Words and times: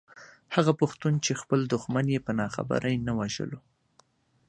هغه 0.55 0.71
پښتون 0.81 1.13
چې 1.25 1.39
خپل 1.41 1.59
دښمن 1.73 2.05
يې 2.13 2.19
په 2.25 2.31
ناخبرۍ 2.39 2.95
نه 3.07 3.13
وژلو. 3.19 3.59